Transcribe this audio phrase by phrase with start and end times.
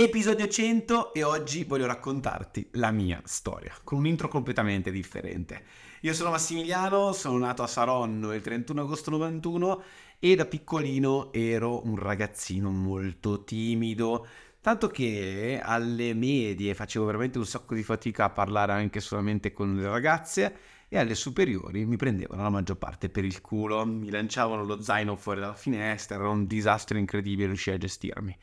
[0.00, 5.64] Episodio 100 e oggi voglio raccontarti la mia storia, con un intro completamente differente.
[6.02, 9.82] Io sono Massimiliano, sono nato a Saronno il 31 agosto 91
[10.20, 14.24] e da piccolino ero un ragazzino molto timido,
[14.60, 19.74] tanto che alle medie facevo veramente un sacco di fatica a parlare anche solamente con
[19.74, 20.56] le ragazze
[20.88, 25.16] e alle superiori mi prendevano la maggior parte per il culo, mi lanciavano lo zaino
[25.16, 28.36] fuori dalla finestra, era un disastro incredibile riuscire a gestirmi.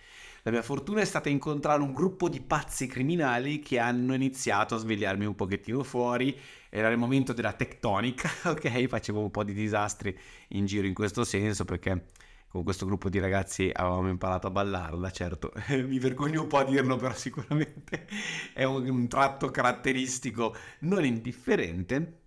[0.44, 4.78] La mia fortuna è stata incontrare un gruppo di pazzi criminali che hanno iniziato a
[4.78, 6.38] svegliarmi un pochettino fuori.
[6.70, 8.86] Era il momento della tectonica, ok?
[8.86, 10.16] Facevo un po' di disastri
[10.50, 12.06] in giro in questo senso perché
[12.48, 15.52] con questo gruppo di ragazzi avevamo imparato a ballarla, certo,
[15.84, 18.06] mi vergogno un po' a dirlo, però sicuramente
[18.54, 22.25] è un, tratto caratteristico non indifferente.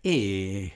[0.00, 0.72] E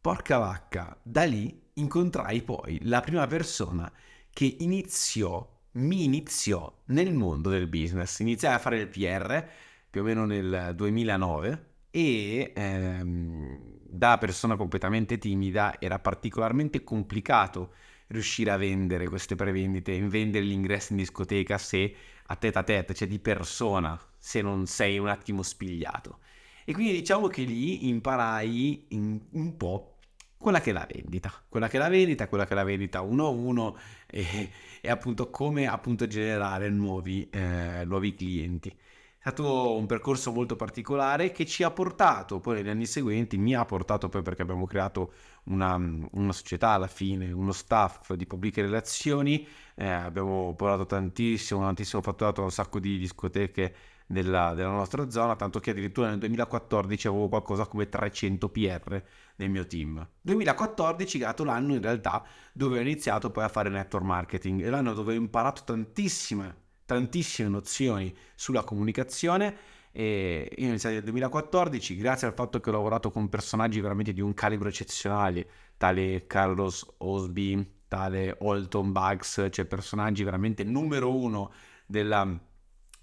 [0.00, 3.90] porca vacca, da lì incontrai poi la prima persona
[4.30, 8.18] che iniziò mi iniziò nel mondo del business.
[8.20, 9.44] Iniziai a fare il PR
[9.90, 17.74] più o meno nel 2009 e ehm, da persona completamente timida era particolarmente complicato
[18.08, 21.94] riuscire a vendere queste prevendite, vendere l'ingresso in discoteca se
[22.26, 26.18] a tête a tête, cioè di persona, se non sei un attimo spigliato.
[26.64, 29.98] E quindi diciamo che lì imparai in, un po'
[30.38, 33.00] quella che è la vendita, quella che è la vendita, quella che è la vendita
[33.00, 33.76] uno a uno
[34.06, 38.68] e, e appunto come appunto generare nuovi, eh, nuovi clienti.
[38.68, 43.54] È stato un percorso molto particolare che ci ha portato poi negli anni seguenti, mi
[43.54, 48.60] ha portato poi perché abbiamo creato una, una società alla fine, uno staff di pubbliche
[48.60, 53.74] relazioni, eh, abbiamo portato tantissimo, tantissimo fatturato un sacco di discoteche
[54.06, 59.02] della, della, nostra zona, tanto che addirittura nel 2014 avevo qualcosa come 300 PR
[59.36, 60.06] nel mio team.
[60.20, 64.68] 2014 è stato l'anno in realtà dove ho iniziato poi a fare network marketing, è
[64.68, 69.56] l'anno dove ho imparato tantissime, tantissime nozioni sulla comunicazione
[69.90, 74.12] e io ho iniziato nel 2014 grazie al fatto che ho lavorato con personaggi veramente
[74.12, 81.52] di un calibro eccezionale, tale Carlos Osby, tale Holton Bugs, cioè personaggi veramente numero uno
[81.86, 82.38] della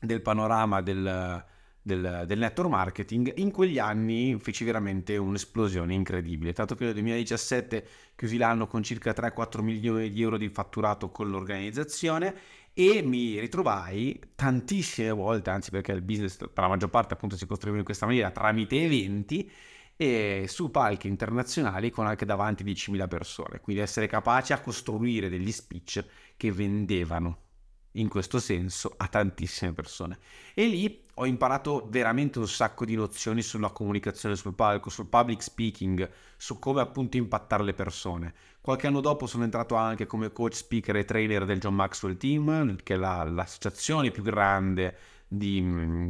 [0.01, 1.43] del panorama del,
[1.81, 7.87] del, del, network marketing, in quegli anni feci veramente un'esplosione incredibile, tanto che nel 2017
[8.15, 12.33] chiusi l'anno con circa 3-4 milioni di euro di fatturato con l'organizzazione
[12.73, 17.45] e mi ritrovai tantissime volte, anzi perché il business per la maggior parte appunto si
[17.45, 19.49] costruiva in questa maniera tramite eventi
[19.97, 25.51] e su palchi internazionali con anche davanti 10.000 persone, quindi essere capaci a costruire degli
[25.51, 26.03] speech
[26.37, 27.49] che vendevano
[27.93, 30.19] in questo senso a tantissime persone.
[30.53, 35.43] E lì ho imparato veramente un sacco di nozioni sulla comunicazione sul palco, sul public
[35.43, 38.33] speaking, su come appunto impattare le persone.
[38.61, 42.77] Qualche anno dopo sono entrato anche come coach, speaker e trainer del John Maxwell Team,
[42.83, 44.97] che è la, l'associazione più grande
[45.27, 45.61] di,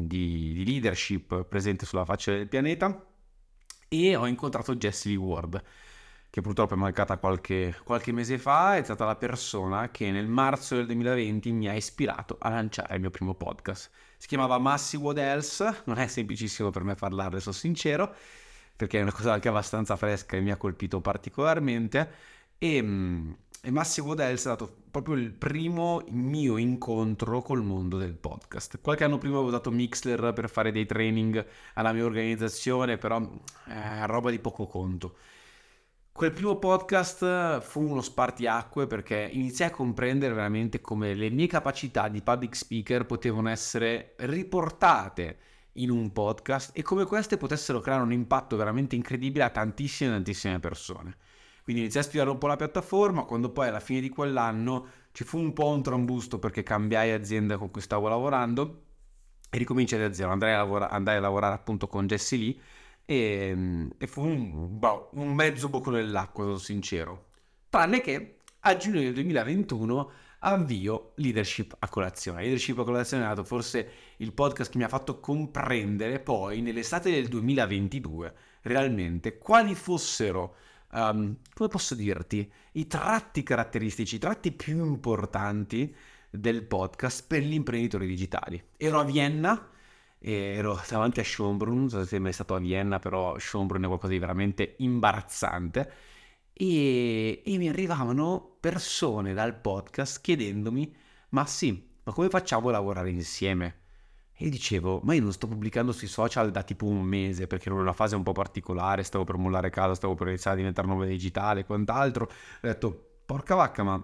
[0.05, 3.05] di, di leadership presente sulla faccia del pianeta.
[3.87, 5.61] E ho incontrato Jesse Lee Ward
[6.31, 10.75] che purtroppo è mancata qualche, qualche, mese fa, è stata la persona che nel marzo
[10.75, 13.91] del 2020 mi ha ispirato a lanciare il mio primo podcast.
[14.15, 18.15] Si chiamava Massi What Else, non è semplicissimo per me parlarne, sono sincero,
[18.77, 22.09] perché è una cosa anche abbastanza fresca e mi ha colpito particolarmente.
[22.57, 23.31] E, mm,
[23.63, 28.79] e Massi What Else è stato proprio il primo mio incontro col mondo del podcast.
[28.79, 33.19] Qualche anno prima avevo usato Mixler per fare dei training alla mia organizzazione, però
[33.67, 35.15] eh, roba di poco conto.
[36.21, 42.09] Quel primo podcast fu uno spartiacque perché iniziai a comprendere veramente come le mie capacità
[42.09, 45.39] di public speaker potevano essere riportate
[45.77, 50.59] in un podcast e come queste potessero creare un impatto veramente incredibile a tantissime tantissime
[50.59, 51.17] persone.
[51.63, 55.23] Quindi iniziai a studiare un po' la piattaforma, quando poi alla fine di quell'anno ci
[55.23, 58.83] fu un po' un trambusto perché cambiai azienda con cui stavo lavorando
[59.49, 62.55] e ricominciai da zero, andai a, lavora- andai a lavorare appunto con Jesse Lee
[63.11, 67.25] e, e fu un, boh, un mezzo buco nell'acqua, sono sincero.
[67.67, 72.41] Tranne che a giugno del 2021 avvio Leadership a colazione.
[72.41, 77.11] Leadership a colazione è stato forse il podcast che mi ha fatto comprendere poi nell'estate
[77.11, 80.55] del 2022 realmente quali fossero,
[80.91, 85.93] um, come posso dirti, i tratti caratteristici, i tratti più importanti
[86.29, 88.63] del podcast per gli imprenditori digitali.
[88.77, 89.69] Ero a Vienna
[90.21, 93.87] ero davanti a Schönbrunn, non so se sei mai stato a Vienna, però Schönbrunn è
[93.87, 95.91] qualcosa di veramente imbarazzante.
[96.53, 100.95] E, e mi arrivavano persone dal podcast chiedendomi:
[101.29, 103.79] Ma sì, ma come facciamo a lavorare insieme?
[104.33, 107.75] E dicevo, ma io non sto pubblicando sui social da tipo un mese perché ero
[107.75, 110.87] in una fase un po' particolare, stavo per mollare casa, stavo per iniziare a diventare
[110.87, 112.25] nuova digitale e quant'altro.
[112.25, 112.29] Ho
[112.61, 114.03] detto, porca vacca, ma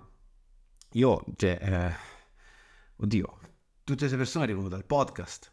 [0.91, 1.95] io, cioè, eh,
[2.97, 3.39] oddio,
[3.83, 5.51] tutte queste persone arrivano dal podcast.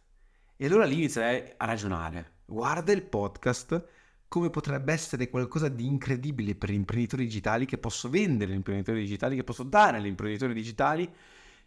[0.64, 2.36] E allora lì inizierai a ragionare.
[2.46, 3.86] Guarda il podcast
[4.28, 9.00] come potrebbe essere qualcosa di incredibile per gli imprenditori digitali che posso vendere agli imprenditori
[9.00, 11.06] digitali, che posso dare agli imprenditori digitali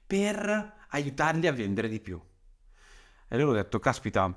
[0.08, 2.20] per aiutarli a vendere di più.
[3.28, 4.36] E allora ho detto, caspita,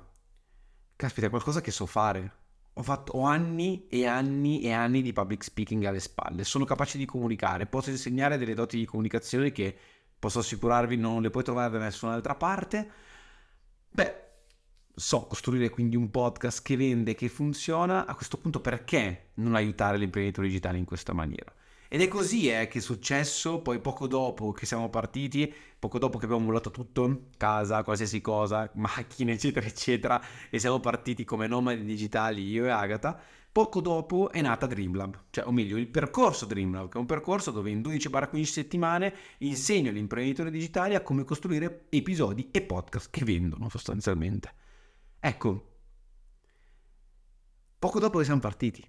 [0.95, 2.31] caspita, è qualcosa che so fare.
[2.73, 7.05] Ho, fatto, anni e anni e anni di public speaking alle spalle, sono capace di
[7.05, 9.75] comunicare, posso insegnare delle doti di comunicazione che
[10.19, 12.91] posso assicurarvi non le puoi trovare da nessun'altra parte.
[13.89, 14.20] Beh,
[15.01, 19.97] so costruire quindi un podcast che vende, che funziona, a questo punto perché non aiutare
[19.97, 21.51] l'imprenditore digitale in questa maniera?
[21.87, 26.19] Ed è così eh, che è successo, poi poco dopo che siamo partiti, poco dopo
[26.19, 31.83] che abbiamo mollato tutto, casa, qualsiasi cosa, macchine, eccetera, eccetera, e siamo partiti come nomadi
[31.83, 33.19] digitali io e Agatha,
[33.51, 37.51] poco dopo è nata Dreamlab, cioè o meglio il percorso Dreamlab, che è un percorso
[37.51, 43.25] dove in 12-15 settimane insegno agli imprenditori digitali a come costruire episodi e podcast che
[43.25, 44.60] vendono sostanzialmente.
[45.23, 45.75] Ecco,
[47.77, 48.83] poco dopo che siamo partiti.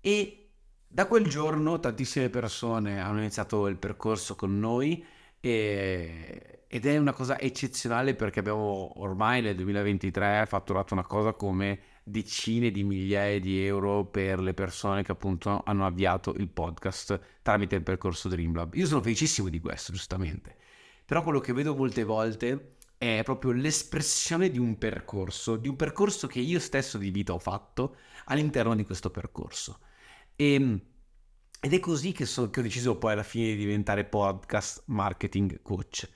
[0.00, 0.50] E
[0.88, 5.04] da quel giorno tantissime persone hanno iniziato il percorso con noi
[5.38, 11.80] e, ed è una cosa eccezionale perché abbiamo ormai nel 2023 fatturato una cosa come
[12.02, 17.74] decine di migliaia di euro per le persone che appunto hanno avviato il podcast tramite
[17.74, 18.72] il percorso Dreamlab.
[18.74, 20.56] Io sono felicissimo di questo, giustamente.
[21.04, 26.26] Però quello che vedo molte volte è proprio l'espressione di un percorso, di un percorso
[26.26, 27.96] che io stesso di vita ho fatto
[28.26, 29.80] all'interno di questo percorso.
[30.34, 30.80] E, ehm,
[31.60, 35.62] ed è così che, so, che ho deciso poi alla fine di diventare podcast marketing
[35.62, 36.08] coach.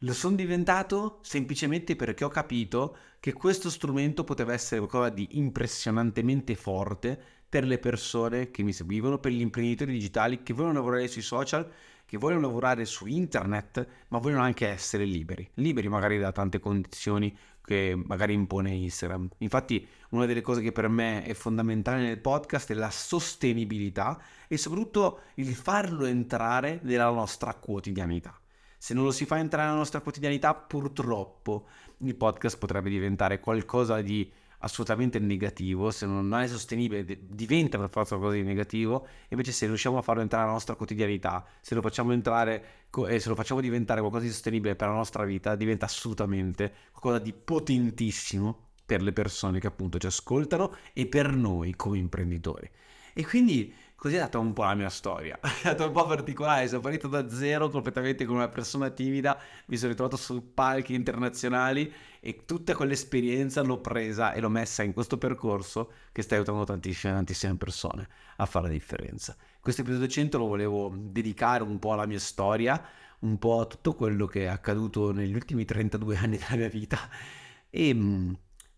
[0.00, 6.54] Lo sono diventato semplicemente perché ho capito che questo strumento poteva essere qualcosa di impressionantemente
[6.56, 11.22] forte per le persone che mi seguivano, per gli imprenditori digitali che vogliono lavorare sui
[11.22, 11.70] social
[12.12, 17.34] che vogliono lavorare su internet, ma vogliono anche essere liberi, liberi magari da tante condizioni
[17.64, 19.30] che magari impone Instagram.
[19.38, 24.58] Infatti, una delle cose che per me è fondamentale nel podcast è la sostenibilità e
[24.58, 28.38] soprattutto il farlo entrare nella nostra quotidianità.
[28.76, 31.66] Se non lo si fa entrare nella nostra quotidianità, purtroppo
[32.00, 34.30] il podcast potrebbe diventare qualcosa di
[34.62, 39.98] assolutamente negativo, se non è sostenibile diventa per forza qualcosa di negativo, invece se riusciamo
[39.98, 42.64] a farlo entrare nella nostra quotidianità, se lo facciamo entrare
[43.08, 47.18] e se lo facciamo diventare qualcosa di sostenibile per la nostra vita, diventa assolutamente qualcosa
[47.18, 52.70] di potentissimo per le persone che appunto ci ascoltano e per noi come imprenditori.
[53.14, 55.38] E quindi Così è stata un po' la mia storia.
[55.38, 59.76] È stata un po' particolare, sono partito da zero completamente come una persona timida, mi
[59.76, 65.18] sono ritrovato su palchi internazionali e tutta quell'esperienza l'ho presa e l'ho messa in questo
[65.18, 68.08] percorso che sta aiutando tantissime, tantissime persone
[68.38, 69.36] a fare la differenza.
[69.60, 72.84] Questo episodio 100 lo volevo dedicare un po' alla mia storia,
[73.20, 76.98] un po' a tutto quello che è accaduto negli ultimi 32 anni della mia vita
[77.70, 78.32] e mm,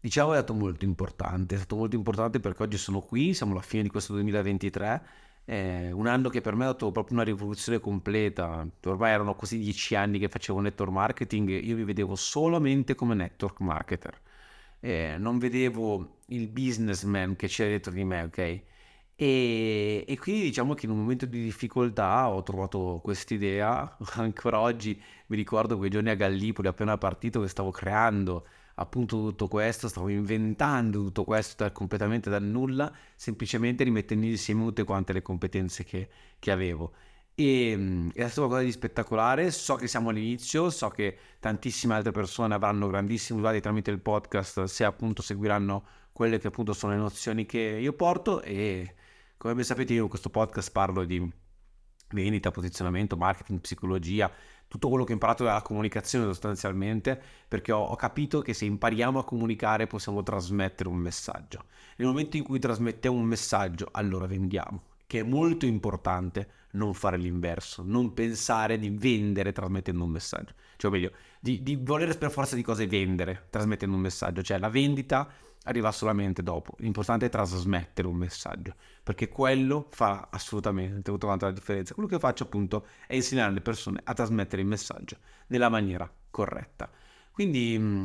[0.05, 3.63] Diciamo è stato molto importante, è stato molto importante perché oggi sono qui, siamo alla
[3.63, 5.03] fine di questo 2023,
[5.47, 9.57] eh, un anno che per me ha dato proprio una rivoluzione completa, ormai erano così
[9.57, 14.21] dieci anni che facevo network marketing, io mi vedevo solamente come network marketer,
[14.81, 18.39] eh, non vedevo il businessman che c'era dietro di me, ok?
[19.17, 25.01] E, e, quindi diciamo che in un momento di difficoltà ho trovato quest'idea, ancora oggi
[25.29, 28.45] mi ricordo quei giorni a Gallipoli appena partito che stavo creando
[28.75, 34.85] appunto tutto questo, stavo inventando tutto questo da, completamente dal nulla, semplicemente rimettendo insieme tutte
[34.85, 36.93] quante le competenze che, che avevo.
[37.35, 42.13] E mm, è stato qualcosa di spettacolare, so che siamo all'inizio, so che tantissime altre
[42.13, 46.99] persone avranno grandissimi risultati tramite il podcast se appunto seguiranno quelle che appunto sono le
[46.99, 48.95] nozioni che io porto e
[49.37, 51.29] come ben sapete io in questo podcast parlo di
[52.11, 54.31] vendita, posizionamento, marketing, psicologia,
[54.69, 59.19] tutto quello che ho imparato dalla comunicazione sostanzialmente, perché ho, ho, capito che se impariamo
[59.19, 61.65] a comunicare possiamo trasmettere un messaggio.
[61.97, 67.17] Nel momento in cui trasmettiamo un messaggio, allora vendiamo, che è molto importante non fare
[67.17, 72.57] l'inverso, non pensare di vendere trasmettendo un messaggio, cioè meglio, di, di volere per forza
[72.57, 75.29] di cose vendere trasmettendo un messaggio, cioè la vendita
[75.65, 76.75] arriva solamente dopo.
[76.79, 81.95] L'importante è trasmettere un messaggio, perché quello fa assolutamente tutta la differenza.
[81.95, 85.19] Quello che faccio appunto è insegnare alle persone a trasmettere il messaggio
[85.49, 86.91] nella maniera corretta.
[87.31, 88.05] Quindi mm,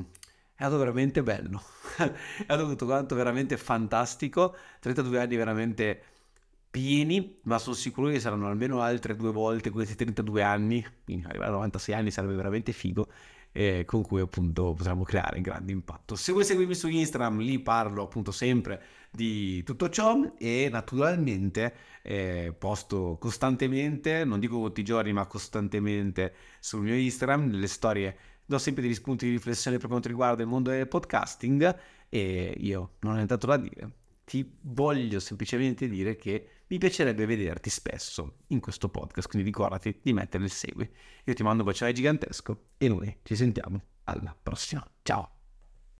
[0.55, 1.61] è stato veramente bello,
[1.97, 2.11] è
[2.43, 6.03] stato tutto quanto veramente fantastico, 32 anni veramente
[6.69, 11.49] pieni, ma sono sicuro che saranno almeno altre due volte questi 32 anni, quindi arrivare
[11.49, 13.07] a 96 anni sarebbe veramente figo
[13.51, 16.15] eh, con cui appunto potremo creare grande impatto.
[16.15, 22.53] Se vuoi seguirmi su Instagram, lì parlo appunto sempre di tutto ciò e naturalmente eh,
[22.57, 28.57] posto costantemente, non dico tutti i giorni, ma costantemente sul mio Instagram, le storie do
[28.57, 31.77] sempre degli spunti di riflessione per quanto riguarda il mondo del podcasting
[32.09, 33.91] e io non ho nient'altro da dire.
[34.25, 40.13] Ti voglio semplicemente dire che mi piacerebbe vederti spesso in questo podcast, quindi ricordati di
[40.13, 40.89] mettere il segui.
[41.25, 44.87] Io ti mando un bacione gigantesco e noi ci sentiamo alla prossima.
[45.01, 45.38] Ciao!